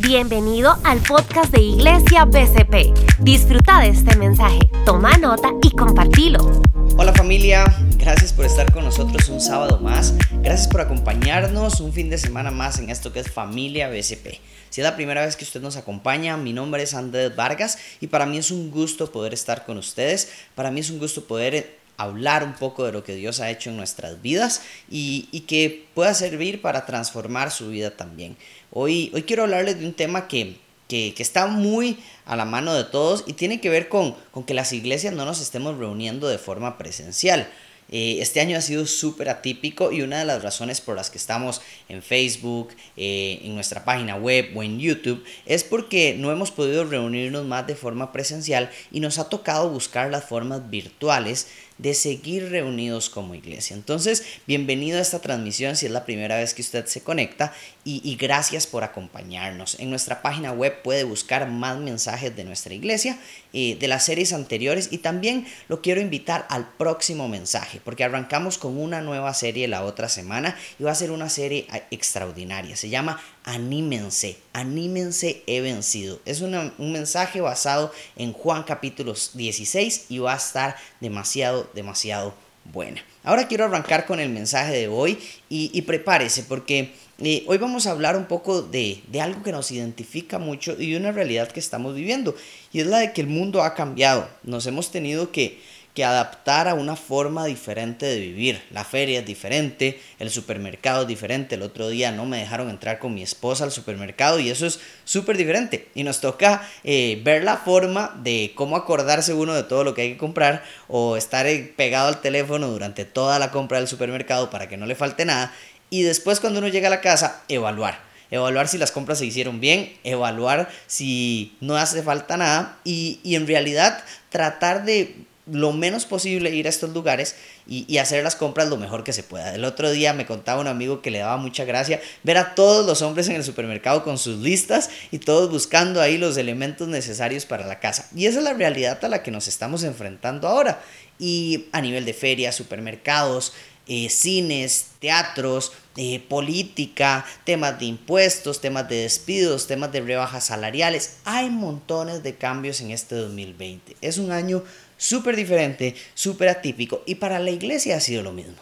[0.00, 3.18] Bienvenido al podcast de Iglesia BCP.
[3.18, 6.62] Disfruta de este mensaje, toma nota y compartilo.
[6.96, 7.64] Hola familia,
[7.96, 10.14] gracias por estar con nosotros un sábado más.
[10.40, 14.38] Gracias por acompañarnos un fin de semana más en esto que es Familia BCP.
[14.70, 18.06] Si es la primera vez que usted nos acompaña, mi nombre es Andrés Vargas y
[18.06, 20.30] para mí es un gusto poder estar con ustedes.
[20.54, 23.68] Para mí es un gusto poder hablar un poco de lo que Dios ha hecho
[23.68, 28.36] en nuestras vidas y, que pueda servir para transformar su vida también.
[28.70, 30.56] Hoy, hoy quiero hablarles de un tema que,
[30.88, 34.44] que, que, está muy a la mano de todos y tiene que ver con, con
[34.44, 37.48] que las iglesias no nos estemos reuniendo de forma presencial.
[37.90, 41.16] Eh, este año ha sido súper atípico y una de las razones por las que
[41.16, 42.68] estamos en Facebook,
[42.98, 47.66] eh, en nuestra página web o en YouTube es porque no hemos podido reunirnos más
[47.66, 53.34] de forma presencial y nos ha tocado buscar las formas virtuales de seguir reunidos como
[53.34, 53.74] iglesia.
[53.74, 57.52] Entonces, bienvenido a esta transmisión si es la primera vez que usted se conecta
[57.84, 59.80] y, gracias por acompañarnos.
[59.80, 63.18] En nuestra página web puede buscar más mensajes de nuestra iglesia,
[63.54, 68.58] eh, de las series anteriores y también lo quiero invitar al próximo mensaje porque arrancamos
[68.58, 72.76] con una nueva serie la otra semana y va a ser una serie ah, extraordinaria.
[72.76, 76.20] Se llama Anímense, anímense, he vencido.
[76.26, 82.34] Es un mensaje basado en Juan capítulo 16 y va a estar demasiado, demasiado
[82.66, 83.02] buena.
[83.24, 87.92] Ahora quiero arrancar con el mensaje de hoy y, prepárese porque eh, hoy vamos a
[87.92, 91.60] hablar un poco de, de, algo que nos identifica mucho y de una realidad que
[91.60, 92.36] estamos viviendo
[92.70, 94.28] y es la de que el mundo ha cambiado.
[94.42, 95.58] Nos hemos tenido que
[95.98, 98.62] que adaptar a una forma diferente de vivir.
[98.70, 101.56] La feria es diferente, el supermercado es diferente.
[101.56, 104.78] El otro día no me dejaron entrar con mi esposa al supermercado y eso es
[105.02, 105.88] súper diferente.
[105.96, 110.02] Y nos toca eh, ver la forma de cómo acordarse uno de todo lo que
[110.02, 114.50] hay que comprar o estar eh, pegado al teléfono durante toda la compra del supermercado
[114.50, 115.52] para que no le falte nada.
[115.90, 119.58] Y después cuando uno llega a la casa, evaluar evaluar si las compras se hicieron
[119.58, 125.16] bien, evaluar si no hace falta nada y, y, en realidad tratar de
[125.50, 129.22] lo menos posible ir a estos lugares y, hacer las compras lo mejor que se
[129.22, 129.54] pueda.
[129.54, 132.86] El otro día me contaba un amigo que le daba mucha gracia ver a todos
[132.86, 137.44] los hombres en el supermercado con sus listas y todos buscando ahí los elementos necesarios
[137.44, 138.08] para la casa.
[138.14, 140.80] Y esa es la realidad a la que nos estamos enfrentando ahora.
[141.18, 143.52] Y a nivel de ferias, supermercados,
[143.90, 151.16] eh, cines, teatros, eh, política, temas de impuestos, temas de despidos, temas de rebajas salariales.
[151.24, 153.96] Hay montones de cambios en este 2020.
[154.02, 154.62] Es un año
[154.98, 158.56] súper diferente, súper atípico y para la iglesia ha sido lo mismo.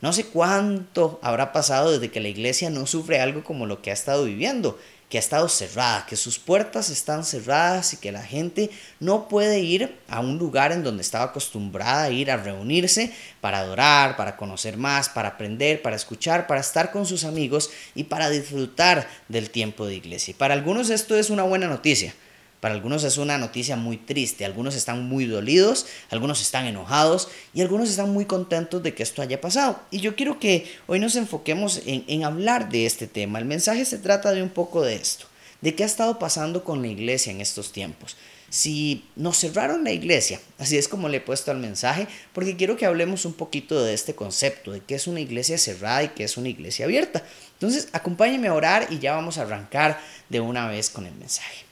[0.00, 3.90] No sé cuánto habrá pasado desde que la iglesia no sufre algo como lo que
[3.90, 4.76] ha estado viviendo,
[5.08, 9.60] que ha estado cerrada, que sus puertas están cerradas y que la gente no puede
[9.60, 14.36] ir a un lugar en donde estaba acostumbrada a ir a reunirse para adorar, para
[14.36, 19.50] conocer más, para aprender, para escuchar, para estar con sus amigos y para disfrutar del
[19.50, 20.32] tiempo de iglesia.
[20.32, 22.12] Y para algunos esto es una buena noticia
[22.62, 27.60] para algunos es una noticia muy triste, algunos están muy dolidos, algunos están enojados y
[27.60, 29.80] algunos están muy contentos de que esto haya pasado.
[29.90, 33.40] Y yo quiero que hoy nos enfoquemos en, hablar de este tema.
[33.40, 35.26] El mensaje se trata de un poco de esto,
[35.60, 38.16] de qué ha estado pasando con la iglesia en estos tiempos.
[38.48, 42.76] Si nos cerraron la iglesia, así es como le he puesto al mensaje, porque quiero
[42.76, 46.22] que hablemos un poquito de este concepto, de qué es una iglesia cerrada y qué
[46.22, 47.24] es una iglesia abierta.
[47.54, 49.98] Entonces, acompáñenme a orar y ya vamos a arrancar
[50.28, 51.71] de una vez con el mensaje.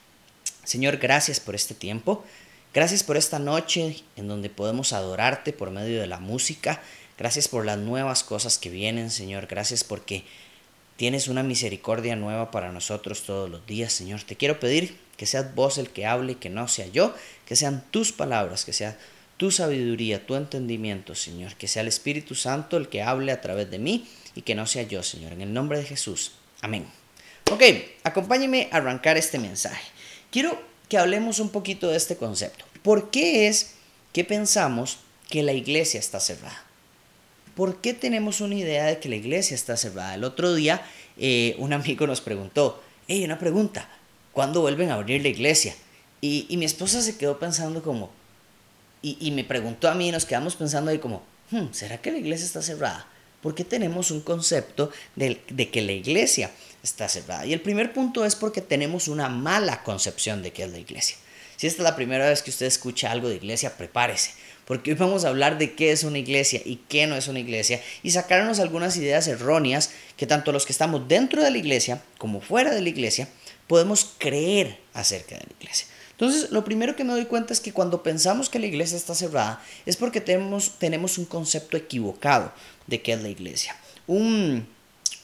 [0.63, 2.23] Señor, gracias por este tiempo.
[2.73, 6.81] Gracias por esta noche en donde podemos adorarte por medio de la música.
[7.17, 9.47] Gracias por las nuevas cosas que vienen, Señor.
[9.47, 10.23] Gracias porque
[10.95, 14.23] tienes una misericordia nueva para nosotros todos los días, Señor.
[14.23, 17.13] Te quiero pedir que seas vos el que hable, que no sea yo,
[17.45, 18.97] que sean tus palabras, que sea
[19.37, 21.55] tu sabiduría, tu entendimiento, Señor.
[21.55, 24.65] Que sea el Espíritu Santo el que hable a través de mí y que no
[24.65, 25.33] sea yo, Señor.
[25.33, 26.33] En el nombre de Jesús.
[26.61, 26.85] Amén.
[27.51, 27.63] Ok,
[28.03, 29.81] acompáñeme a arrancar este mensaje.
[30.31, 32.65] Quiero que hablemos un poquito de este concepto.
[32.81, 33.73] ¿Por qué es
[34.13, 34.99] que pensamos
[35.29, 36.63] que la iglesia está cerrada?
[37.55, 40.15] ¿Por qué tenemos una idea de que la iglesia está cerrada?
[40.15, 40.81] El otro día
[41.17, 43.89] eh, un amigo nos preguntó, hey, una pregunta,
[44.31, 45.75] ¿cuándo vuelven a abrir la iglesia?
[46.21, 48.09] Y, mi esposa se quedó pensando como,
[49.01, 52.19] y, me preguntó a mí y nos quedamos pensando ahí como, hmm, ¿será que la
[52.19, 53.07] iglesia está cerrada?
[53.41, 56.51] ¿Por qué tenemos un concepto de, de que la iglesia
[56.83, 57.45] está cerrada.
[57.45, 61.17] Y el primer punto es porque tenemos una mala concepción de qué es la iglesia.
[61.57, 64.31] Si esta es la primera vez que usted escucha algo de iglesia, prepárese,
[64.65, 67.39] porque hoy vamos a hablar de qué es una iglesia y qué no es una
[67.39, 72.01] iglesia y sacarnos algunas ideas erróneas que tanto los que estamos dentro de la iglesia
[72.17, 73.27] como fuera de la iglesia
[73.67, 75.87] podemos creer acerca de la iglesia.
[76.11, 79.13] Entonces, lo primero que me doy cuenta es que cuando pensamos que la iglesia está
[79.13, 82.53] cerrada es porque tenemos, tenemos un concepto equivocado
[82.87, 83.75] de qué es la iglesia.
[84.07, 84.67] Un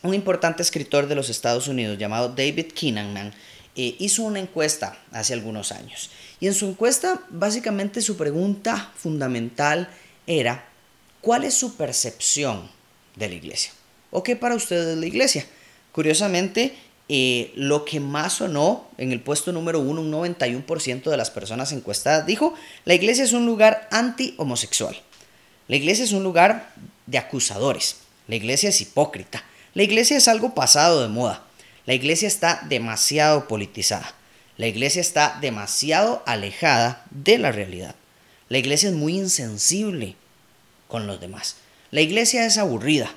[0.03, 3.33] un importante escritor de los Estados Unidos llamado David Kinnaman
[3.75, 6.09] eh, hizo una encuesta hace algunos años.
[6.39, 9.89] Y en su encuesta, básicamente su pregunta fundamental
[10.25, 10.65] era,
[11.21, 12.69] ¿cuál es su percepción
[13.15, 13.71] de la iglesia?
[14.11, 15.45] ¿O qué para ustedes es la iglesia?
[15.91, 16.75] Curiosamente,
[17.09, 21.71] eh, lo que más sonó en el puesto número uno, un 91% de las personas
[21.71, 22.53] encuestadas dijo,
[22.85, 24.99] la iglesia es un lugar anti-homosexual.
[25.67, 26.73] La iglesia es un lugar
[27.05, 27.97] de acusadores.
[28.27, 29.43] La iglesia es hipócrita.
[29.77, 31.43] La iglesia es algo pasado de moda.
[31.85, 34.11] La iglesia está demasiado politizada.
[34.57, 37.93] La iglesia está demasiado alejada de la realidad.
[38.49, 40.15] La iglesia es muy insensible
[40.87, 41.57] con los demás.
[41.91, 43.13] La iglesia es aburrida.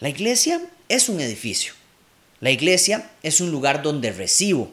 [0.00, 1.74] La iglesia es un edificio.
[2.40, 4.72] La iglesia es un lugar donde recibo.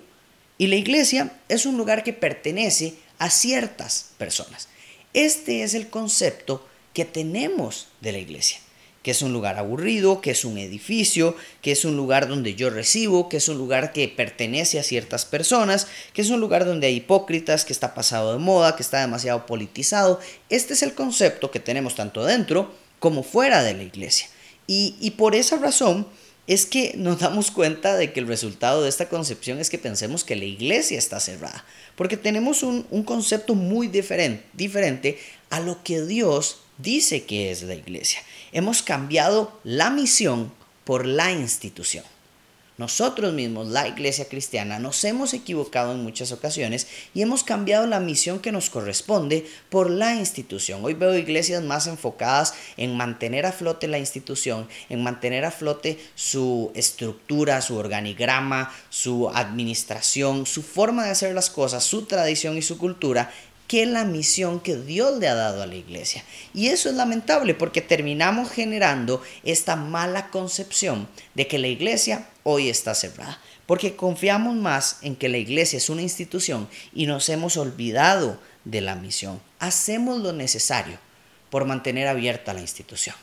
[0.57, 4.69] Y la iglesia es un lugar que pertenece a ciertas personas.
[5.13, 8.59] Este es el concepto que tenemos de la iglesia
[9.03, 12.69] que es un lugar aburrido, que es un edificio, que es un lugar donde yo
[12.69, 16.87] recibo, que es un lugar que pertenece a ciertas personas, que es un lugar donde
[16.87, 20.19] hay hipócritas, que está pasado de moda, que está demasiado politizado.
[20.49, 24.27] Este es el concepto que tenemos tanto dentro como fuera de la iglesia.
[24.67, 26.07] Y, por esa razón
[26.45, 30.23] es que nos damos cuenta de que el resultado de esta concepción es que pensemos
[30.23, 31.65] que la iglesia está cerrada,
[31.95, 35.17] porque tenemos un, un concepto muy diferente, diferente
[35.49, 38.19] a lo que Dios dice que es la iglesia.
[38.51, 40.51] Hemos cambiado la misión
[40.83, 42.03] por la institución.
[42.79, 47.99] Nosotros mismos, la iglesia cristiana, nos hemos equivocado en muchas ocasiones y hemos cambiado la
[47.99, 50.79] misión que nos corresponde por la institución.
[50.85, 55.99] Hoy veo iglesias más enfocadas en mantener a flote la institución, en mantener a flote
[56.15, 62.61] su estructura, su organigrama, su administración, su forma de hacer las cosas, su tradición y
[62.61, 63.29] su cultura,
[63.69, 66.23] que la misión que Dios le ha dado a la iglesia.
[66.55, 72.67] Y eso es lamentable porque terminamos generando esta mala concepción de que la iglesia hoy
[72.67, 73.39] está cerrada.
[73.67, 78.81] Porque confiamos más en que la iglesia es una institución y nos hemos olvidado de
[78.81, 79.39] la misión.
[79.59, 80.97] Hacemos lo necesario
[81.51, 83.15] por mantener abierta la institución.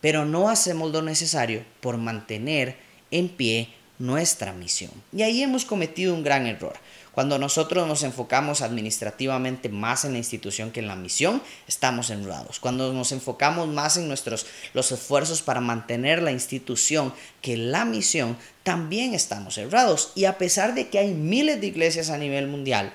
[0.00, 2.76] Pero no hacemos lo necesario por mantener
[3.10, 4.92] en pie nuestra misión.
[5.12, 6.74] Y ahí hemos cometido un gran error.
[7.16, 12.60] Cuando nosotros nos enfocamos administrativamente más en la institución que en la misión, estamos enredados.
[12.60, 18.36] Cuando nos enfocamos más en nuestros los esfuerzos para mantener la institución que la misión,
[18.64, 20.12] también estamos errados.
[20.14, 22.92] Y a pesar de que hay miles de iglesias a nivel mundial,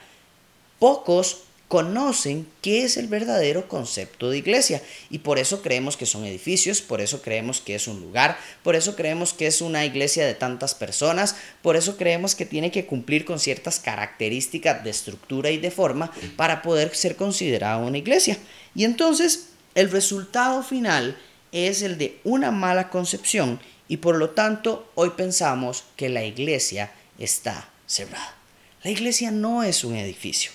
[0.77, 1.39] pocos
[1.71, 6.81] conocen qué es el verdadero concepto de iglesia y por eso creemos que son edificios,
[6.81, 10.33] por eso creemos que es un lugar, por eso creemos que es una iglesia de
[10.33, 15.59] tantas personas, por eso creemos que tiene que cumplir con ciertas características de estructura y
[15.59, 18.37] de forma para poder ser considerada una iglesia.
[18.75, 21.17] Y entonces el resultado final
[21.53, 26.91] es el de una mala concepción y por lo tanto hoy pensamos que la iglesia
[27.17, 28.35] está cerrada.
[28.83, 30.51] La iglesia no es un edificio.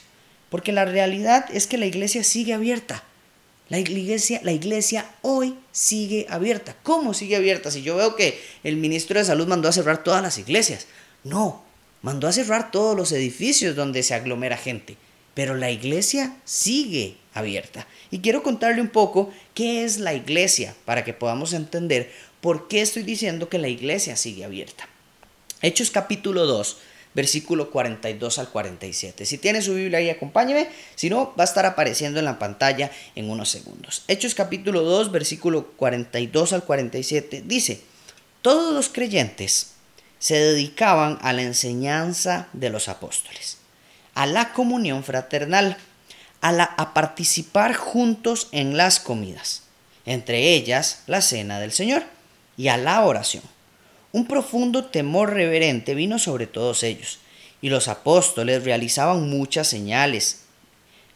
[0.49, 3.03] Porque la realidad es que la iglesia sigue abierta.
[3.69, 6.77] La iglesia, la iglesia hoy sigue abierta.
[6.83, 7.71] ¿Cómo sigue abierta?
[7.71, 10.87] Si yo veo que el ministro de Salud mandó a cerrar todas las iglesias.
[11.25, 11.65] No,
[12.03, 14.97] mandó a cerrar todos los edificios donde se aglomera gente.
[15.35, 17.87] Pero la iglesia sigue abierta.
[18.11, 22.81] Y quiero contarle un poco qué es la iglesia para que podamos entender por qué
[22.81, 24.89] estoy diciendo que la iglesia sigue abierta.
[25.61, 26.77] Hechos capítulo 2
[27.17, 29.25] versículo 42 al 47.
[29.25, 30.69] Si tiene su Biblia ahí, acompáñeme.
[30.97, 34.05] Si no, va a estar apareciendo en la pantalla en unos segundos.
[34.07, 37.81] Hechos capítulo 2, versículo 42 al 47 dice,
[38.43, 39.73] todos los creyentes
[40.19, 43.57] se dedicaban a la enseñanza de los apóstoles,
[44.15, 45.79] a la comunión fraternal,
[46.43, 49.63] a, la, a participar juntos en las comidas,
[50.05, 52.03] entre ellas la cena del Señor,
[52.59, 53.56] y a la oración.
[54.17, 57.19] Un profundo temor reverente vino sobre todos ellos,
[57.61, 60.45] y los apóstoles realizaban muchas señales,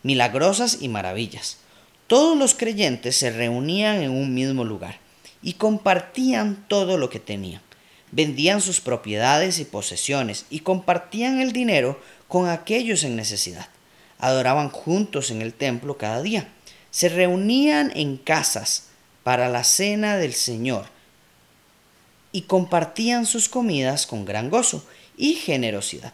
[0.03, 1.57] milagrosas y maravillas.
[2.09, 4.99] Todos los creyentes se reunían en un mismo lugar
[5.41, 7.63] y compartían todo lo que tenían.
[8.13, 13.69] Vendían sus propiedades y posesiones y compartían el dinero con aquellos en necesidad.
[14.19, 16.53] Adoraban juntos en el templo cada día.
[16.91, 18.89] Se reunían en casas
[19.23, 21.00] para la cena del Señor
[22.33, 24.85] y compartían sus comidas con gran gozo
[25.17, 26.13] y generosidad,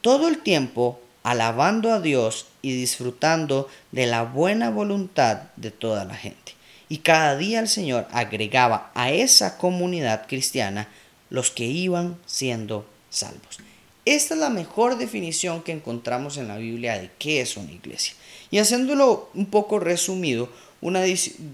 [0.00, 6.14] todo el tiempo alabando a Dios y disfrutando de la buena voluntad de toda la
[6.14, 6.52] gente.
[6.88, 10.88] Y cada día el Señor agregaba a esa comunidad cristiana
[11.30, 13.58] los que iban siendo salvos.
[14.04, 18.14] Esta es la mejor definición que encontramos en la Biblia de qué es una iglesia.
[18.50, 20.50] Y haciéndolo un poco resumido,
[20.82, 21.02] una,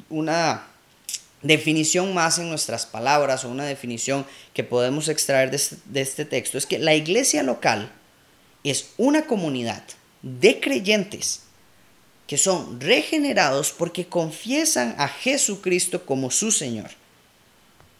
[0.08, 0.66] una
[1.42, 6.66] definición más en nuestras palabras o una definición que podemos extraer de este, texto es
[6.66, 7.90] que la iglesia local
[8.64, 9.82] es una comunidad
[10.22, 11.42] de creyentes
[12.26, 16.90] que son regenerados porque confiesan a Jesucristo como su Señor.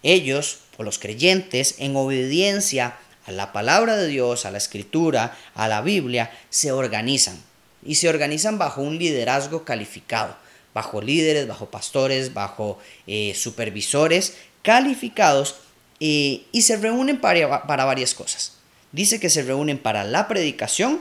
[0.02, 5.66] Ellos, o los creyentes, en obediencia a la palabra de Dios, a la escritura, a
[5.66, 7.42] la Biblia, se organizan.
[7.84, 10.36] Y se organizan bajo un liderazgo calificado,
[10.74, 15.56] bajo líderes, bajo pastores, bajo eh, supervisores calificados
[16.00, 18.54] eh, y se reúnen para, para varias cosas.
[18.92, 21.00] Dice que se reúnen para la predicación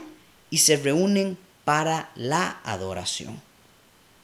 [0.50, 3.40] y se reúnen para la adoración.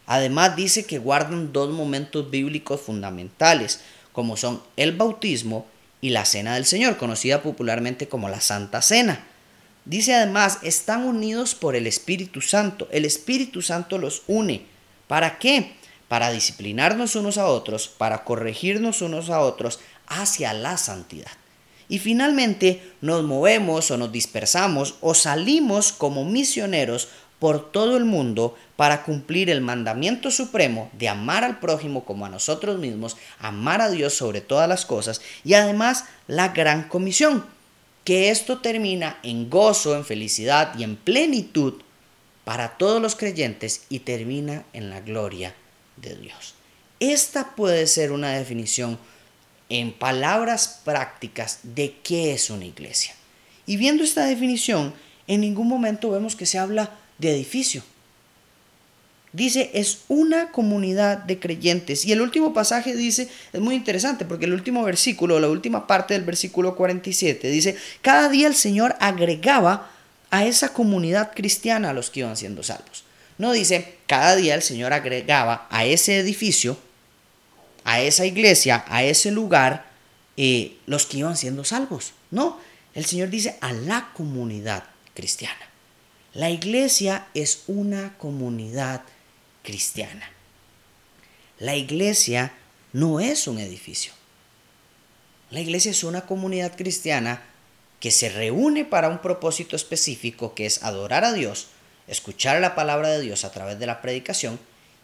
[0.06, 3.80] Además dice que guardan dos momentos bíblicos fundamentales,
[4.12, 5.66] como son el bautismo
[6.00, 9.26] y la cena del Señor, conocida popularmente como la Santa Cena.
[9.84, 12.88] Dice además, están unidos por el Espíritu Santo.
[12.90, 14.66] El Espíritu Santo los une.
[15.06, 15.74] ¿Para qué?
[16.08, 21.32] Para disciplinarnos unos a otros, para corregirnos unos a otros hacia la santidad.
[21.88, 27.08] Y finalmente nos movemos o nos dispersamos o salimos como misioneros
[27.38, 32.30] por todo el mundo para cumplir el mandamiento supremo de amar al prójimo como a
[32.30, 37.44] nosotros mismos, amar a Dios sobre todas las cosas y además la gran comisión,
[38.04, 41.74] que esto termina en gozo, en felicidad y en plenitud
[42.46, 45.52] para todos los creyentes y termina en la gloria
[45.96, 46.54] de Dios.
[47.00, 49.00] Esta puede ser una definición
[49.68, 53.16] en palabras prácticas de qué es una iglesia.
[53.66, 54.94] Y viendo esta definición,
[55.26, 57.82] en ningún momento vemos que se habla de edificio.
[59.32, 62.04] Dice, es una comunidad de creyentes.
[62.04, 66.14] Y el último pasaje dice, es muy interesante, porque el último versículo, la última parte
[66.14, 69.90] del versículo 47, dice, cada día el Señor agregaba
[70.30, 73.04] a esa comunidad cristiana los que iban siendo salvos.
[73.38, 76.78] No dice, cada día el Señor agregaba a ese edificio,
[77.84, 79.86] a esa iglesia, a ese lugar,
[80.36, 82.12] eh, los que iban siendo salvos.
[82.30, 82.58] No,
[82.94, 85.70] el Señor dice a la comunidad cristiana.
[86.32, 89.02] La iglesia es una comunidad
[89.62, 90.30] cristiana.
[91.58, 92.52] La iglesia
[92.92, 94.12] no es un edificio.
[95.50, 97.42] La iglesia es una comunidad cristiana
[98.00, 101.68] que se reúne para un propósito específico que es adorar a Dios,
[102.06, 104.58] escuchar la palabra de Dios a través de la predicación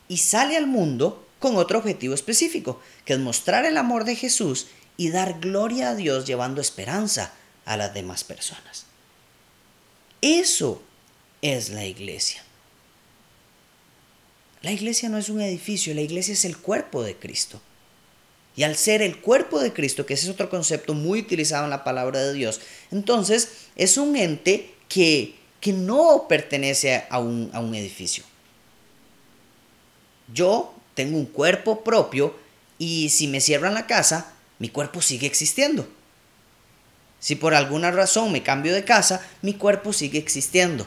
[0.08, 4.68] y sale al mundo con otro objetivo específico, que es mostrar el amor de Jesús
[4.96, 7.32] y dar gloria a Dios llevando esperanza
[7.64, 8.86] a las demás personas.
[10.20, 10.82] Eso
[11.40, 12.44] es la iglesia.
[14.62, 17.60] La iglesia no es un edificio, la iglesia es el cuerpo de Cristo.
[18.54, 21.70] Y al ser el cuerpo de Cristo, que ese es otro concepto muy utilizado en
[21.70, 27.60] la palabra de Dios, entonces es un ente que, que no pertenece a un, a
[27.60, 28.24] un edificio.
[30.32, 32.34] Yo tengo un cuerpo propio
[32.78, 35.86] y si me cierran la casa, mi cuerpo sigue existiendo.
[37.20, 40.86] Si por alguna razón me cambio de casa, mi cuerpo sigue existiendo.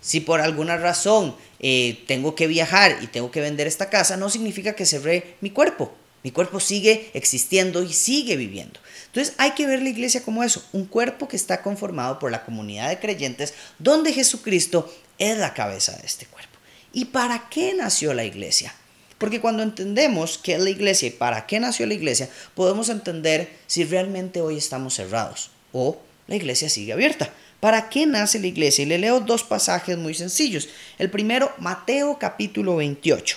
[0.00, 4.30] Si por alguna razón eh, tengo que viajar y tengo que vender esta casa, no
[4.30, 5.92] significa que cerré mi cuerpo.
[6.22, 8.78] Mi cuerpo sigue existiendo y sigue viviendo.
[9.06, 12.44] Entonces hay que ver la iglesia como eso, un cuerpo que está conformado por la
[12.44, 16.58] comunidad de creyentes donde Jesucristo es la cabeza de este cuerpo.
[16.92, 18.74] ¿Y para qué nació la iglesia?
[19.18, 23.56] Porque cuando entendemos qué es la iglesia y para qué nació la iglesia, podemos entender
[23.66, 27.32] si realmente hoy estamos cerrados o la iglesia sigue abierta.
[27.60, 28.82] ¿Para qué nace la iglesia?
[28.82, 30.68] Y le leo dos pasajes muy sencillos.
[30.98, 33.36] El primero, Mateo capítulo 28.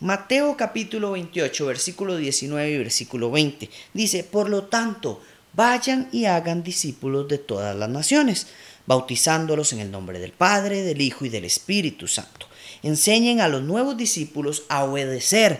[0.00, 3.68] Mateo capítulo 28, versículo 19 y versículo 20.
[3.94, 5.20] Dice, por lo tanto,
[5.54, 8.46] vayan y hagan discípulos de todas las naciones,
[8.86, 12.46] bautizándolos en el nombre del Padre, del Hijo y del Espíritu Santo.
[12.84, 15.58] Enseñen a los nuevos discípulos a obedecer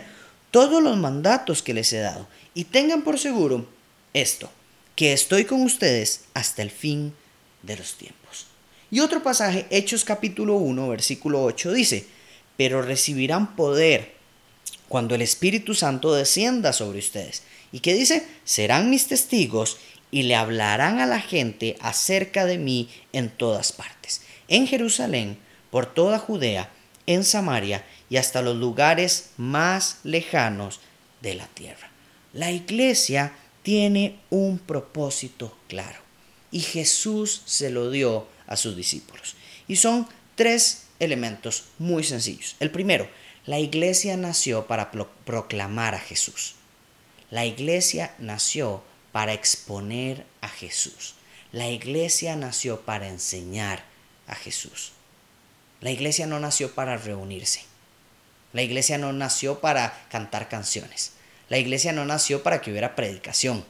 [0.51, 3.67] todos los mandatos que les he dado y tengan por seguro
[4.13, 4.49] esto,
[4.95, 7.13] que estoy con ustedes hasta el fin
[7.63, 8.45] de los tiempos.
[8.89, 12.07] Y otro pasaje, Hechos capítulo 1, versículo 8, dice,
[12.55, 14.18] pero recibirán poder
[14.89, 17.43] cuando el Espíritu Santo descienda sobre ustedes.
[17.71, 18.27] ¿Y qué dice?
[18.43, 19.77] Serán mis testigos
[20.11, 25.37] y le hablarán a la gente acerca de mí en todas partes, en Jerusalén,
[25.71, 26.71] por toda Judea,
[27.05, 30.79] en Samaria y hasta los lugares más lejanos
[31.21, 31.89] de la tierra.
[32.33, 35.99] La iglesia tiene un propósito claro
[36.51, 39.35] y Jesús se lo dio a sus discípulos.
[39.67, 42.55] Y son tres elementos muy sencillos.
[42.59, 43.07] El primero,
[43.45, 46.55] la iglesia nació para proclamar a Jesús.
[47.31, 51.15] La iglesia nació para exponer a Jesús.
[51.51, 53.83] La iglesia nació para enseñar
[54.27, 54.91] a Jesús.
[55.81, 57.63] La iglesia no nació para reunirse.
[58.53, 61.13] La iglesia no nació para cantar canciones.
[61.49, 63.65] La iglesia no nació para que hubiera predicación.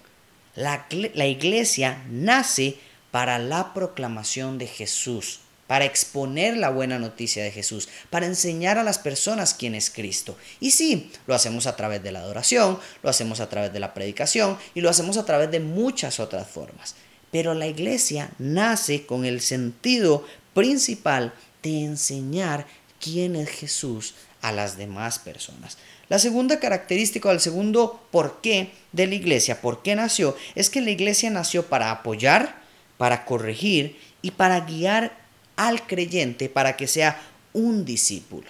[0.56, 0.86] La,
[1.26, 2.78] iglesia nace
[3.12, 8.84] para la proclamación de Jesús, para exponer la buena noticia de Jesús, para enseñar a
[8.84, 10.36] las personas quién es Cristo.
[10.60, 13.94] Y sí, lo hacemos a través de la adoración, lo hacemos a través de la
[13.94, 16.96] predicación y lo hacemos a través de muchas otras formas.
[17.32, 22.66] Pero la iglesia nace con el sentido principal de enseñar
[23.00, 25.78] quién es Jesús a las demás personas.
[26.08, 30.90] La segunda característica el segundo porqué de la iglesia, por qué nació, es que la
[30.90, 32.60] iglesia nació para apoyar,
[32.98, 35.29] para corregir y para guiar
[35.60, 38.50] al creyente para que sea un discípulo.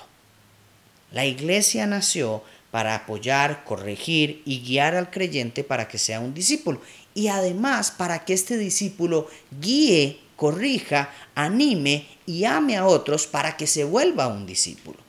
[1.11, 6.81] La iglesia nació para apoyar, corregir y guiar al creyente para que sea un discípulo.
[7.15, 9.27] Y además para que este discípulo
[9.59, 14.99] guíe, corrija, anime y ame a otros para que se vuelva un discípulo.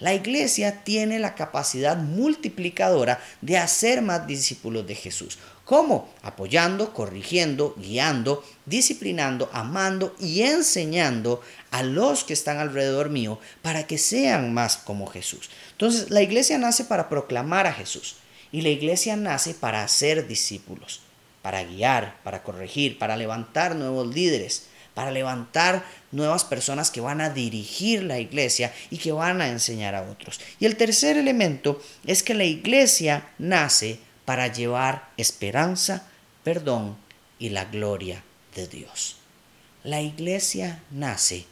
[0.00, 5.38] La iglesia tiene la capacidad multiplicadora de hacer más discípulos de Jesús.
[5.66, 6.12] ¿Cómo?
[6.22, 13.98] Apoyando, corrigiendo, guiando, disciplinando, amando y enseñando a los que están alrededor mío para que
[13.98, 15.50] sean más como Jesús.
[15.72, 18.16] Entonces, la iglesia nace para proclamar a Jesús
[18.50, 21.02] y la iglesia nace para hacer discípulos,
[21.42, 27.30] para guiar, para corregir, para levantar nuevos líderes, para levantar nuevas personas que van a
[27.30, 30.40] dirigir la iglesia y que van a enseñar a otros.
[30.58, 36.06] Y el tercer elemento es que la iglesia nace para llevar esperanza,
[36.44, 36.96] perdón
[37.38, 38.22] y la gloria
[38.54, 39.16] de Dios.
[39.82, 41.46] La iglesia nace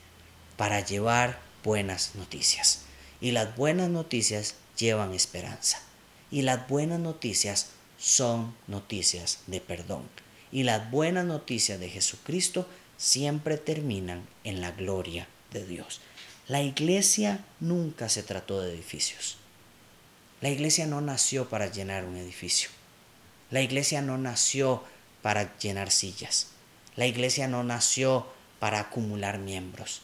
[0.57, 2.83] para llevar buenas noticias
[3.21, 5.80] y las buenas noticias llevan esperanza
[6.30, 10.09] y las buenas noticias son noticias de perdón
[10.52, 12.66] y las buenas noticias de Jesucristo
[12.99, 16.02] siempre terminan en la gloria de Dios.
[16.47, 19.38] La iglesia nunca se trató de edificios.
[20.43, 22.69] La iglesia no nació para llenar un edificio.
[23.50, 24.85] La iglesia no nació
[25.23, 26.49] para llenar sillas.
[26.97, 28.26] La iglesia no nació
[28.59, 30.02] para acumular miembros.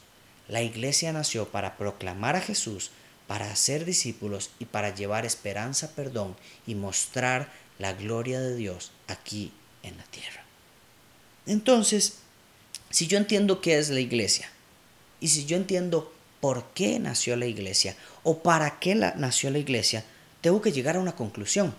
[0.49, 2.91] La iglesia nació para proclamar a Jesús,
[3.27, 9.53] para hacer discípulos y para llevar esperanza, perdón y mostrar la gloria de Dios aquí
[9.83, 10.45] en la tierra.
[11.47, 12.19] Entonces,
[12.95, 14.49] si yo entiendo qué es la iglesia
[15.19, 20.05] y si yo entiendo por qué nació la iglesia o para qué nació la iglesia,
[20.41, 21.75] tengo que llegar a una conclusión.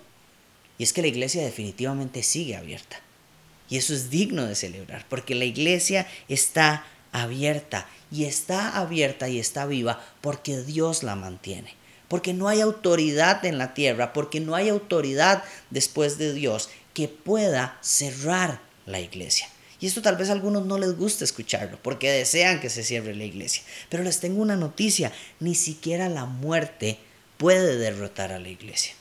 [0.77, 2.99] Y es que la iglesia definitivamente sigue abierta.
[3.69, 9.39] Y eso es digno de celebrar, porque la iglesia está abierta y está abierta y
[9.39, 11.75] está viva porque Dios la mantiene.
[12.09, 17.07] Porque no hay autoridad en la tierra, porque no hay autoridad después de Dios que
[17.07, 19.47] pueda cerrar la iglesia.
[19.79, 23.15] Y esto tal vez a algunos no les gusta escucharlo, porque desean que se cierre
[23.15, 23.63] la iglesia.
[23.89, 26.97] Pero les tengo una noticia, ni siquiera la muerte
[27.37, 28.93] puede derrotar a la iglesia.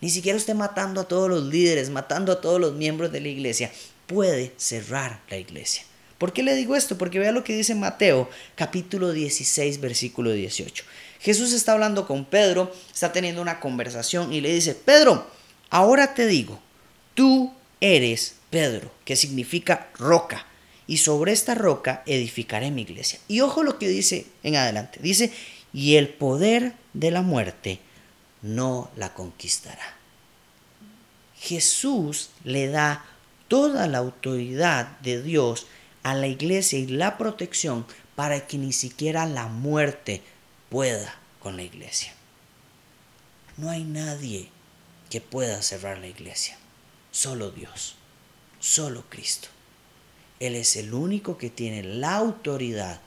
[0.00, 3.28] Ni siquiera usted matando a todos los líderes, matando a todos los miembros de la
[3.28, 3.70] iglesia,
[4.06, 5.84] puede cerrar la iglesia.
[6.18, 6.98] ¿Por qué le digo esto?
[6.98, 10.84] Porque vea lo que dice Mateo capítulo 16 versículo 18.
[11.20, 15.26] Jesús está hablando con Pedro, está teniendo una conversación y le dice, Pedro,
[15.70, 16.60] ahora te digo,
[17.14, 20.46] tú eres Pedro, que significa roca,
[20.86, 23.20] y sobre esta roca edificaré mi iglesia.
[23.28, 25.32] Y ojo lo que dice en adelante, dice,
[25.72, 27.80] y el poder de la muerte
[28.42, 29.96] no la conquistará.
[31.38, 33.04] Jesús le da
[33.48, 35.66] toda la autoridad de Dios
[36.02, 40.22] a la iglesia y la protección para que ni siquiera la muerte
[40.68, 42.12] pueda con la iglesia.
[43.56, 44.48] No hay nadie
[45.08, 46.58] que pueda cerrar la iglesia,
[47.10, 47.96] solo Dios
[48.60, 49.48] solo Cristo.
[50.38, 53.00] Él es el único que tiene la autoridad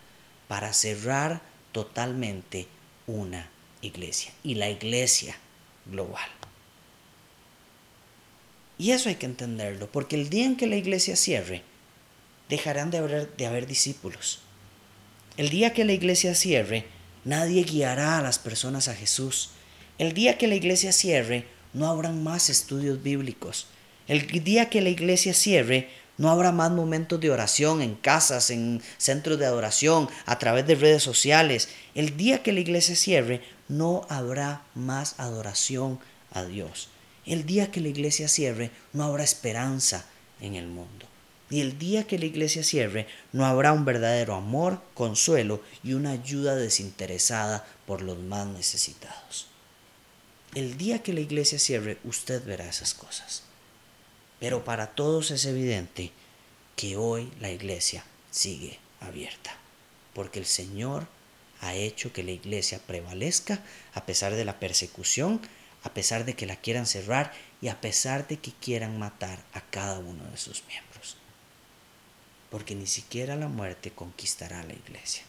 [0.48, 2.68] para cerrar totalmente
[3.08, 3.50] una
[3.82, 5.38] iglesia y la iglesia
[5.86, 6.30] global.
[8.78, 11.62] Y eso hay que entenderlo, porque el día en que la iglesia cierre,
[12.50, 14.42] dejarán de haber, de haber discípulos.
[15.38, 16.86] El día que la iglesia cierre,
[17.24, 19.52] nadie guiará a las personas a Jesús.
[19.98, 23.68] El día que la iglesia cierre, no habrán más estudios bíblicos.
[24.08, 28.82] El día que la iglesia cierre, no habrá más momentos de oración en casas, en
[28.98, 31.70] centros de adoración, a través de redes sociales.
[31.96, 36.00] El día que la iglesia cierre, no habrá más adoración
[36.32, 36.90] a Dios.
[37.26, 40.06] El día que la iglesia cierre, no habrá esperanza
[40.42, 41.08] en el mundo.
[41.50, 46.12] Y el día que la iglesia cierre, no habrá un verdadero amor, consuelo y una
[46.12, 49.48] ayuda desinteresada por los más necesitados.
[50.56, 53.44] El día que la iglesia cierre, usted verá esas cosas.
[54.44, 56.12] Pero para todos es evidente
[56.76, 59.56] que hoy la iglesia sigue abierta,
[60.14, 61.08] porque el Señor
[61.62, 65.40] ha hecho que la iglesia prevalezca a pesar de la persecución,
[65.84, 69.62] a pesar de que la quieran cerrar y a pesar de que quieran matar a
[69.62, 71.16] cada uno de sus miembros.
[72.50, 75.24] porque ni siquiera la muerte conquistará la iglesia.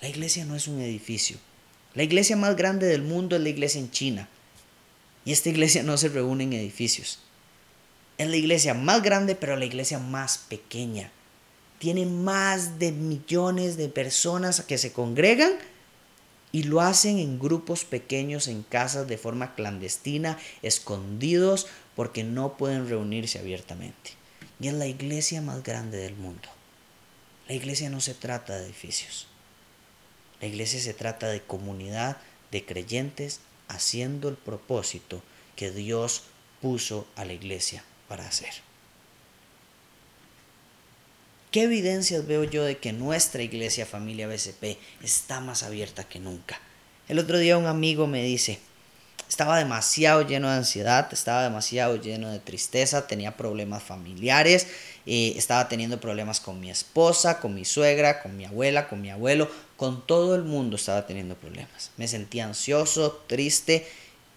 [0.00, 1.36] La iglesia no es un edificio.
[1.92, 4.26] La iglesia más grande del mundo es la iglesia en China.
[5.26, 7.20] Y esta iglesia no se reúne en edificios.
[8.18, 11.12] Es la iglesia más grande, pero la iglesia más pequeña.
[11.78, 15.52] Tiene más de millones de personas que se congregan
[16.50, 22.88] y lo hacen en grupos pequeños en casas de forma clandestina, escondidos, porque no pueden
[22.88, 24.10] reunirse abiertamente.
[24.58, 26.48] Y es la iglesia más grande del mundo.
[27.46, 29.28] La iglesia no se trata de edificios.
[30.40, 32.16] La iglesia se trata de comunidad
[32.50, 35.22] de creyentes haciendo el propósito
[35.54, 36.24] que Dios
[36.60, 38.50] puso a la iglesia para hacer.
[41.50, 46.60] ¿Qué evidencias veo yo de que nuestra iglesia familia BCP está más abierta que nunca?
[47.08, 48.58] El otro día un amigo me dice,
[49.28, 54.66] estaba demasiado lleno de ansiedad, estaba demasiado lleno de tristeza, tenía problemas familiares,
[55.06, 59.10] eh, estaba teniendo problemas con mi esposa, con mi suegra, con mi abuela, con mi
[59.10, 61.92] abuelo, con todo el mundo estaba teniendo problemas.
[61.96, 63.88] Me sentía ansioso, triste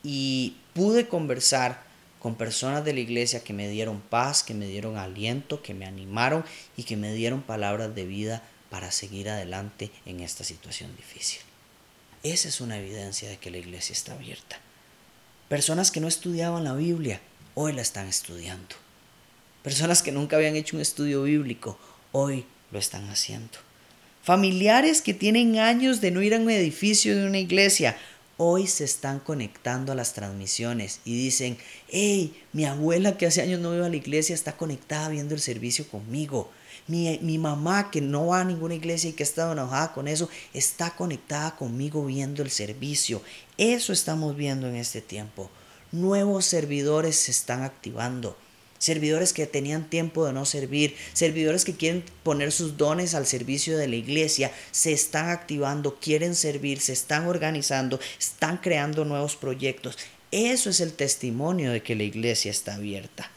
[0.02, 1.91] y pude conversar
[2.22, 5.86] con personas de la iglesia que me dieron paz, que me dieron aliento, que me
[5.86, 6.46] animaron
[6.78, 11.42] y que me dieron palabras de vida para seguir adelante en esta situación difícil.
[12.24, 14.60] Esa es una evidencia de que la iglesia está abierta.
[15.50, 17.20] Personas que no estudiaban la Biblia,
[17.56, 18.76] hoy la están estudiando.
[19.64, 21.80] Personas que nunca habían hecho un estudio bíblico,
[22.12, 23.58] hoy lo están haciendo.
[24.22, 27.98] Familiares que tienen años de no ir a un edificio de una iglesia,
[28.44, 33.60] hoy se están conectando a las transmisiones y dicen, hey, mi abuela que hace años
[33.60, 36.50] no iba a la iglesia está conectada viendo el servicio conmigo.
[36.88, 40.08] Mi, mi, mamá que no va a ninguna iglesia y que ha estado enojada con
[40.08, 43.22] eso, está conectada conmigo viendo el servicio.
[43.60, 45.52] Eso estamos viendo en este tiempo.
[45.92, 48.36] Nuevos servidores se están activando.
[48.82, 53.78] Servidores que tenían tiempo de no servir, servidores que quieren poner sus dones al servicio
[53.78, 60.00] de la iglesia, se están activando, quieren servir, se están organizando, están creando nuevos proyectos.
[60.32, 63.30] Eso es el testimonio de que la iglesia está abierta.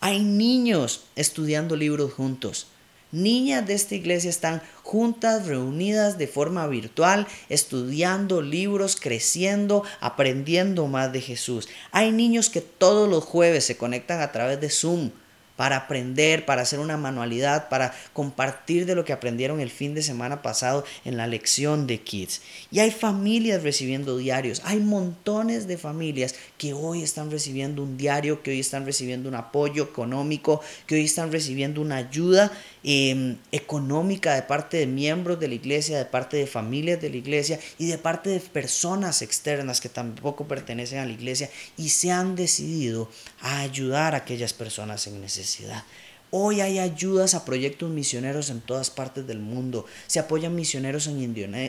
[0.00, 2.66] Hay niños estudiando libros juntos.
[3.10, 11.10] Niñas de esta iglesia están juntas, reunidas de forma virtual, estudiando libros, creciendo, aprendiendo más
[11.10, 11.68] de Jesús.
[11.90, 15.10] Hay niños que todos los jueves se conectan a través de Zoom
[15.58, 20.02] para aprender, para hacer una manualidad, para compartir de lo que aprendieron el fin de
[20.02, 22.42] semana pasado en la lección de Kids.
[22.70, 28.40] Y hay familias recibiendo diarios, hay montones de familias que hoy están recibiendo un diario,
[28.40, 32.52] que hoy están recibiendo un apoyo económico, que hoy están recibiendo una ayuda
[32.84, 37.16] em, económica de parte de miembros de la iglesia, de parte de familias de la
[37.16, 42.10] iglesia y de parte de personas externas que tampoco pertenecen a la iglesia y se
[42.10, 43.10] han decidido
[43.40, 45.84] a ayudar a aquellas personas en necesidad.
[46.30, 49.86] Hoy hay ayudas a proyectos misioneros en todas partes del mundo.
[50.06, 51.22] Se apoyan misioneros en,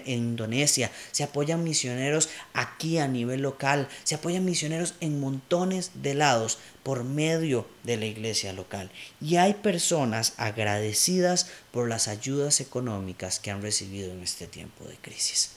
[0.06, 6.58] Indonesia, se apoyan misioneros aquí a nivel local, se apoyan misioneros en montones de lados
[6.84, 8.92] por medio de la iglesia local.
[9.22, 14.98] Y hay personas agradecidas por las ayudas económicas que han recibido en este tiempo de
[14.98, 15.52] crisis.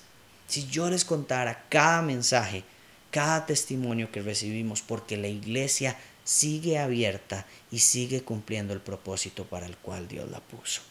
[0.46, 2.62] Si yo les contara cada mensaje,
[3.10, 9.66] cada testimonio que recibimos, porque la iglesia sigue abierta y sigue cumpliendo el propósito para
[9.66, 10.82] el cual Dios la puso.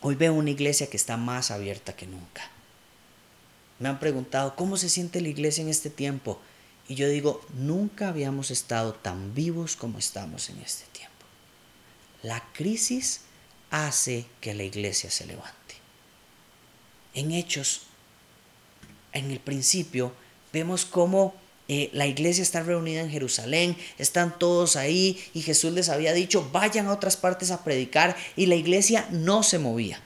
[0.00, 2.50] Hoy veo una iglesia que está más abierta que nunca.
[3.78, 6.40] Me han preguntado, ¿cómo se siente la iglesia en este tiempo?
[6.88, 11.14] Y yo digo, nunca habíamos estado tan vivos como estamos en este tiempo.
[12.22, 13.22] La crisis
[13.70, 15.54] hace que la iglesia se levante.
[17.14, 17.82] En Hechos,
[19.12, 20.12] en el principio,
[20.52, 21.34] vemos cómo
[21.68, 26.48] eh, la iglesia está reunida en Jerusalén, están todos ahí y Jesús les había dicho,
[26.50, 30.00] vayan a otras partes a predicar y la iglesia no se movía.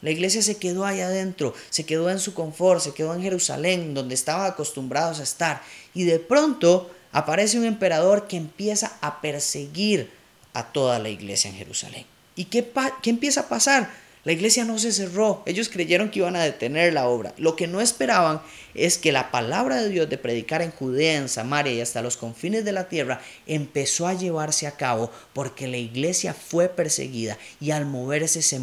[0.00, 3.94] La iglesia se quedó ahí adentro, se quedó en su confort, se quedó en Jerusalén,
[3.94, 5.60] donde estaban acostumbrados a estar.
[5.92, 10.10] Y de pronto aparece un emperador que empieza a perseguir
[10.52, 12.06] a toda la iglesia en Jerusalén.
[12.36, 12.70] ¿Y qué,
[13.02, 13.90] qué empieza a pasar?
[14.28, 17.32] La iglesia no se cerró, ellos creyeron que iban a detener la obra.
[17.38, 18.42] Lo que no esperaban
[18.74, 22.18] es que la palabra de Dios de predicar en Judea, en Samaria y hasta los
[22.18, 27.70] confines de la tierra empezó a llevarse a cabo porque la iglesia fue perseguida y
[27.70, 28.60] al moverse se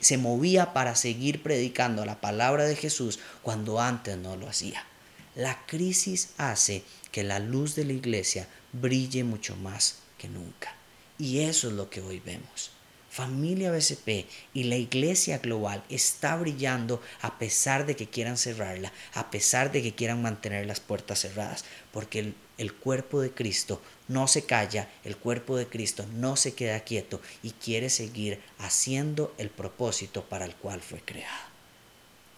[0.00, 4.86] se movía para seguir predicando la palabra de Jesús cuando antes no lo hacía.
[5.34, 10.74] La crisis hace que la luz de la iglesia brille mucho más que nunca.
[11.18, 12.71] Y eso es lo que hoy vemos
[13.12, 19.30] Familia BCP y la iglesia global está brillando a pesar de que quieran cerrarla, a
[19.30, 24.28] pesar de que quieran mantener las puertas cerradas, porque el, el, cuerpo de Cristo no
[24.28, 29.50] se calla, el cuerpo de Cristo no se queda quieto y quiere seguir haciendo el
[29.50, 31.44] propósito para el cual fue creado.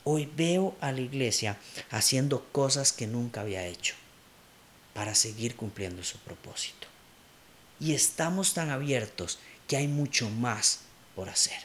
[0.03, 1.57] Hoy veo a la iglesia
[1.91, 3.95] haciendo cosas que nunca había hecho
[4.93, 6.89] para seguir cumpliendo su propósito.
[7.81, 10.81] Y estamos tan abiertos que hay mucho más
[11.15, 11.59] por hacer.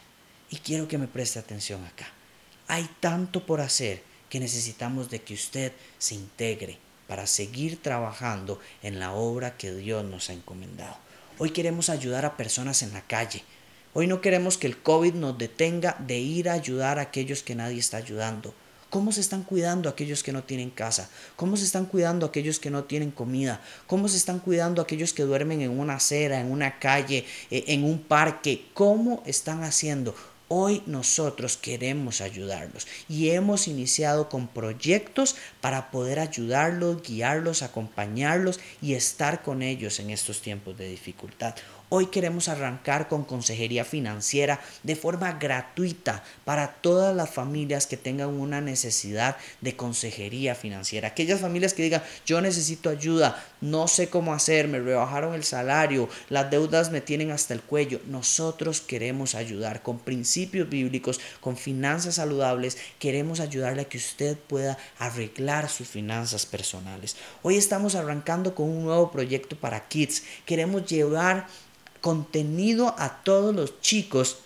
[0.50, 2.08] Y quiero que me preste atención acá.
[2.68, 9.00] Hay tanto por hacer que necesitamos de que usted se integre para seguir trabajando en
[9.00, 10.96] la obra que Dios nos ha encomendado.
[11.40, 13.44] Hoy queremos ayudar a personas en la calle.
[13.94, 17.56] Hoy no queremos que el COVID nos detenga de ir a ayudar a aquellos que
[17.56, 18.54] nadie está ayudando.
[18.90, 21.10] ¿Cómo se están cuidando aquellos que no tienen casa?
[21.36, 23.62] ¿Cómo se están cuidando aquellos que no tienen comida?
[23.86, 27.84] ¿Cómo se están cuidando aquellos que duermen en una acera, en una calle, eh, en
[27.84, 28.66] un parque?
[28.74, 30.16] ¿Cómo están haciendo?
[30.48, 38.96] Hoy nosotros queremos ayudarlos y hemos iniciado con proyectos para poder ayudarlos, guiarlos, acompañarlos y
[38.96, 41.54] estar con ellos en estos tiempos de dificultad.
[41.92, 48.30] Hoy queremos arrancar con consejería financiera de forma gratuita para todas las familias que tengan
[48.30, 51.08] una necesidad de consejería financiera.
[51.08, 56.08] Aquellas familias que digan, yo necesito ayuda, no sé cómo hacer, me rebajaron el salario,
[56.30, 58.00] las deudas me tienen hasta el cuello.
[58.06, 62.78] Nosotros queremos ayudar con principios bíblicos, con finanzas saludables.
[63.00, 67.16] Queremos ayudarle a que usted pueda arreglar sus finanzas personales.
[67.42, 70.22] Hoy estamos arrancando con un nuevo proyecto para Kids.
[70.46, 71.48] Queremos llevar
[72.02, 74.38] contenido a todos los chicos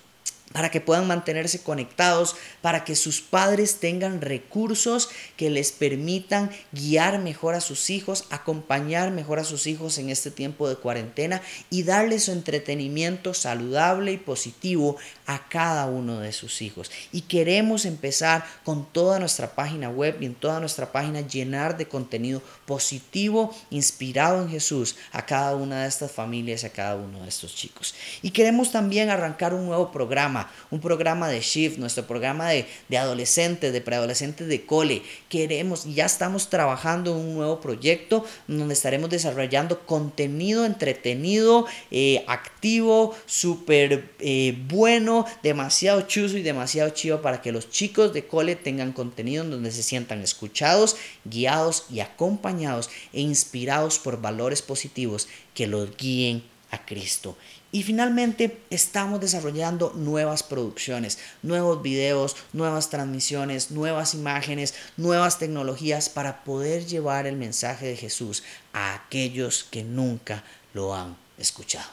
[0.53, 7.19] para que puedan mantenerse conectados, para que sus padres tengan recursos que les permitan guiar
[7.19, 11.83] mejor a sus hijos, acompañar mejor a sus hijos en este tiempo de cuarentena y
[11.83, 16.91] darles su entretenimiento saludable y positivo a cada uno de sus hijos.
[17.11, 21.87] Y queremos empezar con toda nuestra página web y en toda nuestra página llenar de
[21.87, 27.29] contenido positivo, inspirado en Jesús a cada una de estas familias, a cada uno de
[27.29, 27.95] estos chicos.
[28.21, 32.97] Y queremos también arrancar un nuevo programa un programa de Shift, nuestro programa de, de
[32.97, 35.03] adolescentes, de preadolescentes de cole.
[35.29, 43.15] Queremos, ya estamos trabajando en un nuevo proyecto donde estaremos desarrollando contenido entretenido, eh, activo,
[43.25, 48.93] súper eh, bueno, demasiado chuzo y demasiado chido para que los chicos de cole tengan
[48.93, 50.95] contenido en donde se sientan escuchados,
[51.25, 57.37] guiados y acompañados e inspirados por valores positivos que los guíen a Cristo.
[57.71, 66.43] Y finalmente estamos desarrollando nuevas producciones, nuevos videos, nuevas transmisiones, nuevas imágenes, nuevas tecnologías para
[66.43, 70.43] poder llevar el mensaje de Jesús a aquellos que nunca
[70.75, 71.89] lo han escuchado.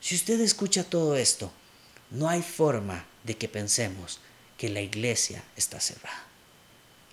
[0.00, 1.52] Si usted escucha todo esto,
[2.12, 4.20] no hay forma de que pensemos
[4.58, 6.24] que la iglesia está cerrada.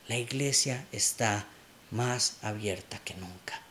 [0.08, 1.48] La iglesia está
[1.90, 3.62] más abierta que nunca,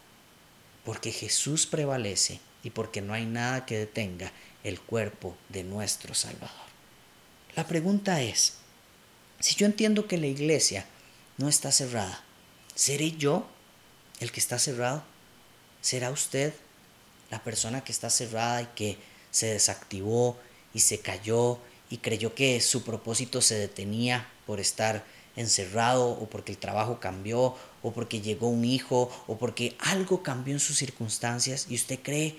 [0.84, 4.32] porque Jesús prevalece y porque no hay nada que detenga
[4.64, 6.68] el cuerpo de nuestro Salvador.
[7.54, 8.54] La pregunta es,
[9.38, 10.86] si yo entiendo que la iglesia
[11.36, 12.24] no está cerrada,
[12.74, 13.46] ¿seré yo
[14.20, 15.04] el que está cerrado?
[15.80, 16.54] ¿Será usted
[17.30, 18.98] la persona que está cerrada y que
[19.30, 20.38] se desactivó
[20.74, 21.59] y se cayó
[21.90, 25.04] y creyó que su propósito se detenía por estar
[25.37, 30.54] encerrado o porque el trabajo cambió o porque llegó un hijo o porque algo cambió
[30.54, 32.38] en sus circunstancias y usted cree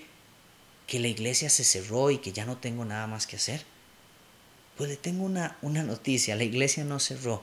[0.86, 3.64] que la iglesia se cerró y que ya no tengo nada más que hacer?
[4.76, 7.42] Pues le tengo una, una noticia, la iglesia no cerró.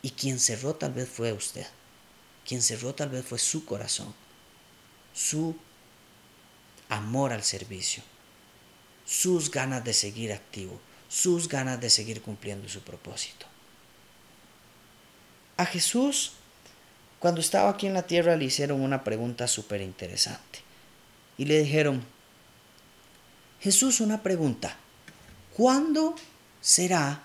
[0.00, 1.66] Y quien cerró tal vez fue usted.
[2.46, 4.14] Quien cerró tal vez fue su corazón,
[5.12, 5.54] su
[6.88, 8.02] amor al servicio,
[9.04, 13.46] sus ganas de seguir activo, sus ganas de seguir cumpliendo su propósito.
[15.56, 16.32] A Jesús,
[17.18, 20.60] cuando estaba aquí en la tierra, le hicieron una pregunta súper interesante.
[21.38, 22.04] Y le dijeron,
[23.60, 24.76] Jesús una pregunta.
[25.56, 26.16] ¿Cuándo
[26.60, 27.22] será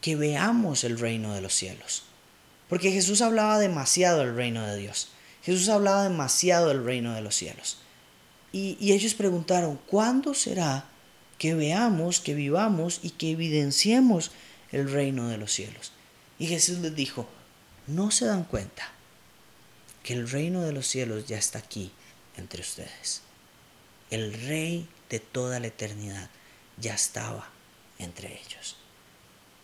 [0.00, 2.04] que veamos el reino de los cielos?
[2.68, 5.08] Porque Jesús hablaba demasiado del reino de Dios.
[5.42, 7.78] Jesús hablaba demasiado del reino de los cielos.
[8.52, 10.86] Y, ellos preguntaron, ¿cuándo será
[11.38, 14.30] que veamos, que vivamos y que evidenciemos
[14.72, 15.92] el reino de los cielos?
[16.38, 17.28] Y Jesús les dijo,
[17.86, 18.90] ¿no se dan cuenta
[20.02, 21.90] que el reino de los cielos ya está aquí
[22.36, 23.22] entre ustedes?
[24.10, 26.30] El rey de toda la eternidad
[26.78, 27.48] ya estaba
[27.98, 28.76] entre ellos.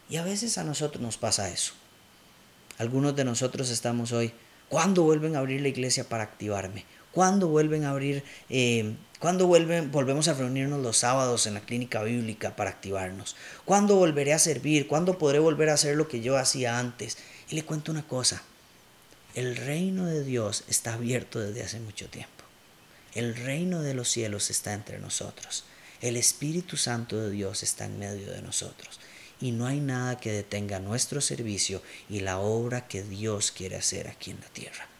[0.08, 1.74] Y a veces a nosotros nos pasa eso.
[2.78, 4.32] Algunos de nosotros estamos hoy
[4.72, 6.86] ¿Cuándo vuelven a abrir la iglesia para activarme?
[7.12, 12.02] ¿Cuándo vuelven a abrir, eh, cuándo vuelven, volvemos a reunirnos los sábados en la clínica
[12.02, 13.36] bíblica para activarnos?
[13.64, 14.88] ¿Cuándo volveré a servir?
[14.88, 17.18] ¿Cuándo podré volver a hacer lo que yo hacía antes?
[17.48, 18.42] Y le cuento una cosa,
[19.36, 22.32] el reino de Dios está abierto desde hace mucho tiempo.
[23.14, 25.66] El reino de los cielos está entre nosotros.
[26.00, 28.98] El Espíritu Santo de Dios está en medio de nosotros.
[29.40, 34.08] Y no hay nada que detenga nuestro servicio y la obra que Dios quiere hacer
[34.08, 34.91] aquí en la tierra.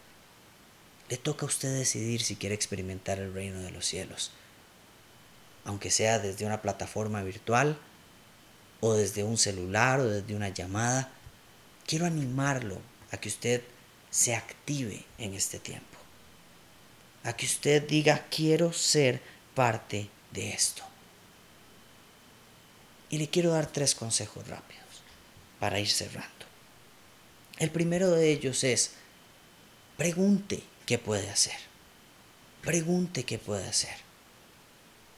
[1.13, 4.31] Le toca a usted decidir si quiere experimentar el reino de los cielos,
[5.67, 7.77] aunque sea desde una plataforma virtual
[8.81, 11.13] o desde un celular o desde una llamada.
[11.87, 13.63] Quiero animarlo a que usted
[14.09, 15.99] se active en este tiempo,
[17.25, 19.21] a que usted diga quiero ser
[19.55, 20.83] parte de esto.
[23.11, 25.03] Y le quiero dar tres consejos rápidos
[25.61, 26.47] para ir cerrando.
[27.59, 28.93] El primero de ellos es,
[29.99, 31.57] pregunte qué puede hacer.
[32.63, 34.03] Pregunte qué puede hacer.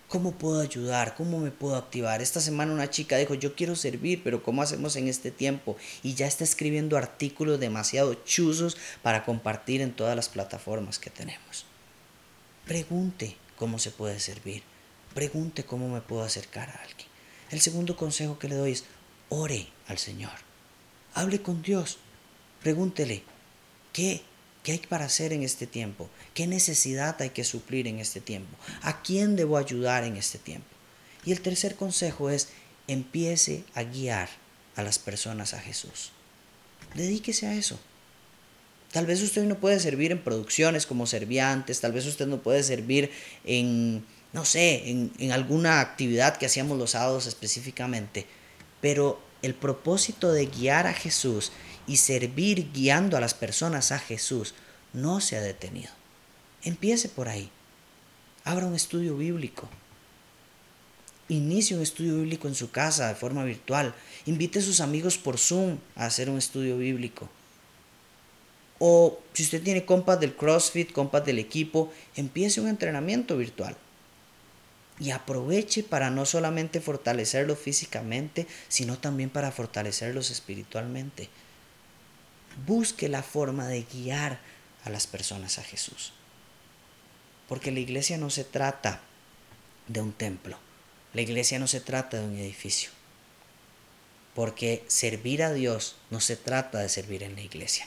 [0.09, 1.15] ¿Cómo puedo ayudar?
[1.17, 2.23] ¿Cómo me puedo activar?
[2.23, 5.77] Esta semana una chica dijo, yo quiero servir, pero ¿cómo hacemos en este tiempo?
[6.03, 11.67] Y ya está escribiendo artículos demasiado chuzos para compartir en todas las plataformas que tenemos.
[12.65, 14.63] Pregunte cómo se puede servir.
[15.15, 17.09] Pregunte cómo me puedo acercar a alguien.
[17.51, 18.85] El segundo consejo que le doy es,
[19.29, 20.33] ore al Señor.
[21.15, 21.99] Hable con Dios.
[22.63, 23.23] Pregúntele,
[23.93, 24.23] ¿qué
[24.65, 26.09] ¿Qué hay para hacer en este tiempo?
[26.33, 28.57] ¿Qué necesidad hay que suplir en este tiempo?
[28.81, 30.67] ¿A quién debo ayudar en este tiempo?
[31.27, 32.49] Y el tercer consejo es,
[32.89, 34.31] empiece a guiar
[34.75, 36.13] a las personas a Jesús.
[36.95, 37.79] Dedíquese a eso.
[38.91, 42.43] Tal vez usted no puede servir en producciones como servía antes, tal vez usted no
[42.43, 43.11] puede servir
[43.45, 48.25] en, no sé, en, en alguna actividad que hacíamos los sábados específicamente,
[48.81, 51.53] pero el propósito de guiar a Jesús
[51.87, 54.55] y servir guiando a las personas a Jesús
[54.93, 55.91] no se ha detenido.
[56.63, 57.51] Empiece por ahí.
[58.45, 59.69] Abra un estudio bíblico.
[61.29, 63.95] Inicie un estudio bíblico en su casa de forma virtual.
[64.27, 67.29] Invite a sus amigos por Zoom a hacer un estudio bíblico.
[68.79, 73.77] O si usted tiene compas del CrossFit, compas del equipo, empiece un entrenamiento virtual.
[75.01, 81.31] Y aproveche para no solamente fortalecerlos físicamente, sino también para fortalecerlos espiritualmente
[82.67, 84.41] busque la forma de guiar
[84.85, 86.13] a las personas a Jesús.
[87.49, 89.01] Porque la iglesia no se trata
[89.89, 90.59] de un templo,
[91.13, 92.91] la iglesia no se trata de un edificio.
[94.35, 97.87] Porque servir a Dios no se trata de servir en la iglesia,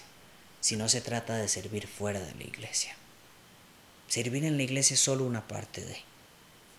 [0.61, 2.95] sino se trata de servir fuera de la iglesia.
[4.07, 5.97] Servir en la iglesia es solo una parte de,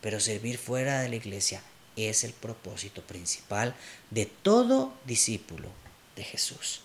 [0.01, 1.63] pero servir fuera de la iglesia
[1.97, 3.75] es el propósito principal
[4.11, 5.69] de todo discípulo
[6.17, 6.83] de Jesús.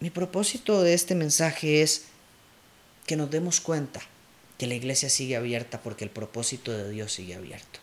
[0.00, 2.04] Mi propósito de este mensaje es
[3.06, 4.00] que nos demos cuenta
[4.56, 7.80] que la iglesia sigue abierta porque el propósito de Dios sigue abierto.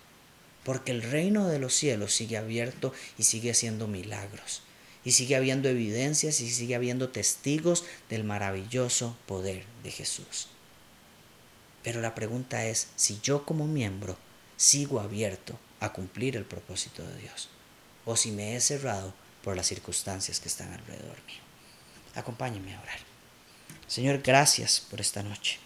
[0.63, 4.63] Porque el reino de los cielos sigue abierto y sigue haciendo milagros.
[5.05, 10.47] Y sigue habiendo evidencias y sigue habiendo testigos del maravilloso poder de Jesús.
[11.83, 14.17] Pero la pregunta es si yo como miembro
[14.55, 17.49] sigo abierto a cumplir el propósito de Dios
[18.05, 21.46] o si me he cerrado por las circunstancias que están alrededor mío.
[22.17, 22.97] Acompáñenme a orar.
[23.87, 25.59] Señor, gracias por esta noche.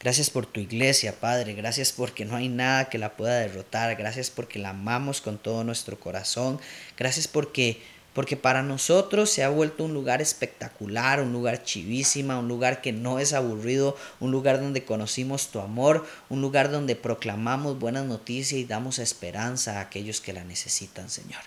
[0.00, 1.54] Gracias por tu iglesia, Padre.
[1.54, 3.94] Gracias porque no hay nada que la pueda derrotar.
[3.96, 6.60] Gracias porque la amamos con todo nuestro corazón.
[6.98, 7.80] Gracias porque
[8.12, 12.92] porque para nosotros se ha vuelto un lugar espectacular, un lugar chivísima, un lugar que
[12.92, 18.60] no es aburrido, un lugar donde conocimos tu amor, un lugar donde proclamamos buenas noticias
[18.60, 21.40] y damos esperanza a aquellos que la necesitan, Señor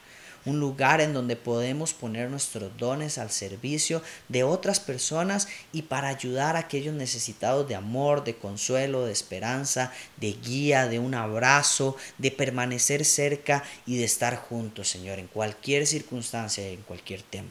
[0.47, 6.07] un lugar en donde podemos poner nuestros dones al servicio de otras personas y para
[6.07, 11.95] ayudar a aquellos necesitados de amor, de consuelo, de esperanza, de guía, de un abrazo,
[12.17, 17.47] de permanecer cerca y de estar juntos, Señor, en cualquier circunstancia y en cualquier tiempo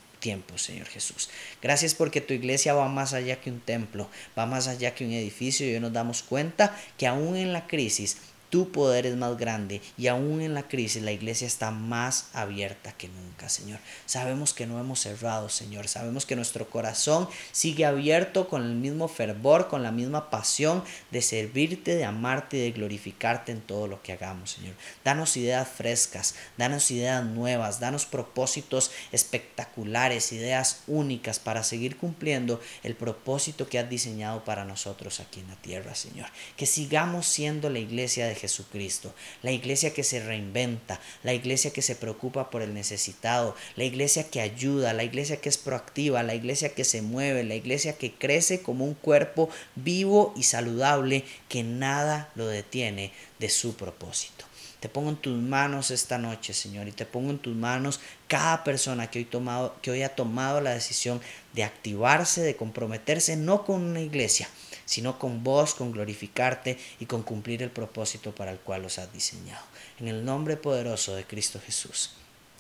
[0.57, 1.29] Señor Jesús.
[1.63, 5.13] Gracias porque tu iglesia va más allá que un templo, va más allá que un
[5.13, 8.17] edificio y hoy nos damos cuenta que aún en la crisis
[8.51, 12.93] tu poder es más grande y aún en la crisis la iglesia está más abierta
[12.93, 13.79] que nunca, Señor.
[14.07, 15.89] Sabemos que no hemos cerrado, Señor.
[15.89, 21.23] Sabemos que nuestro corazón sigue abierto con el mismo fervor, con la misma pasión de
[21.23, 24.75] servirte, de amarte y de glorificarte en todo lo que hagamos, Señor.
[25.05, 32.95] Danos ideas frescas, danos ideas nuevas, danos propósitos espectaculares, ideas únicas para seguir cumpliendo el
[32.95, 36.29] propósito que has diseñado para nosotros aquí en la tierra, Señor.
[36.57, 39.13] Que sigamos siendo la iglesia de Jesucristo,
[39.43, 44.31] la iglesia que se reinventa, la iglesia que se preocupa por el necesitado, la iglesia
[44.31, 48.15] que ayuda, la iglesia que es proactiva, la iglesia que se mueve, la iglesia que
[48.15, 54.45] crece como un cuerpo vivo y saludable que nada lo detiene de su propósito.
[54.81, 58.63] Te pongo en tus manos esta noche, Señor, y te pongo en tus manos cada
[58.63, 61.21] persona que hoy, tomado, que hoy ha tomado la decisión
[61.55, 64.49] de activarse, de comprometerse, no con una iglesia,
[64.87, 69.13] sino con vos, con glorificarte y con cumplir el propósito para el cual los has
[69.13, 69.63] diseñado.
[70.01, 72.13] En el nombre poderoso de Cristo Jesús.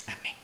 [0.07, 0.35] Amén.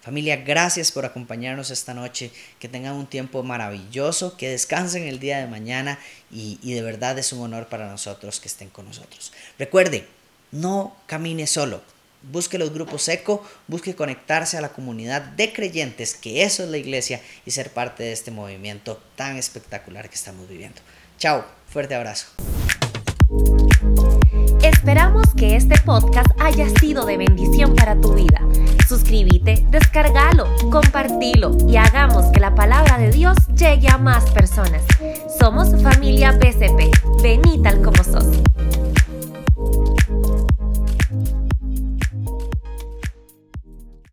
[0.00, 2.32] Familia, gracias por acompañarnos esta noche.
[2.58, 5.98] Que tengan un tiempo maravilloso, que descansen el día de mañana
[6.30, 9.32] y, y de verdad es un honor para nosotros que estén con nosotros.
[9.58, 10.08] Recuerde,
[10.50, 11.82] no camine solo.
[12.22, 16.78] Busque los grupos ECO, busque conectarse a la comunidad de creyentes, que eso es la
[16.78, 20.80] iglesia, y ser parte de este movimiento tan espectacular que estamos viviendo.
[21.18, 22.28] Chao, fuerte abrazo.
[24.62, 28.40] Esperamos que este podcast haya sido de bendición para tu vida.
[28.88, 34.82] Suscríbete, descárgalo, compartilo y hagamos que la palabra de Dios llegue a más personas.
[35.38, 37.22] Somos familia BCP.
[37.22, 38.26] Ven tal como sos.